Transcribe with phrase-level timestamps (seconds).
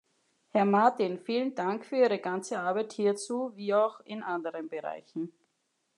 [0.49, 5.31] Herr Martin, vielen Dank für Ihre ganze Arbeit hierzu wie auch in anderen Bereichen.